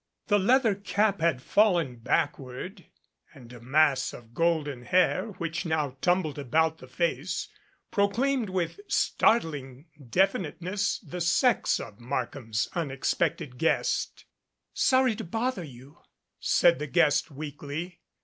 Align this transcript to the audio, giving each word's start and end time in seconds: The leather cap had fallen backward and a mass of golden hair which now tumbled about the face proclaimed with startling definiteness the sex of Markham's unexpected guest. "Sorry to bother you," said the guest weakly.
The 0.29 0.39
leather 0.39 0.73
cap 0.73 1.21
had 1.21 1.43
fallen 1.43 1.97
backward 1.97 2.85
and 3.35 3.53
a 3.53 3.59
mass 3.59 4.13
of 4.13 4.33
golden 4.33 4.81
hair 4.81 5.27
which 5.37 5.63
now 5.63 5.95
tumbled 6.01 6.39
about 6.39 6.79
the 6.79 6.87
face 6.87 7.47
proclaimed 7.91 8.49
with 8.49 8.79
startling 8.87 9.85
definiteness 10.09 10.97
the 11.01 11.21
sex 11.21 11.79
of 11.79 11.99
Markham's 11.99 12.67
unexpected 12.73 13.59
guest. 13.59 14.25
"Sorry 14.73 15.15
to 15.17 15.23
bother 15.23 15.63
you," 15.63 15.99
said 16.39 16.79
the 16.79 16.87
guest 16.87 17.29
weakly. 17.29 17.99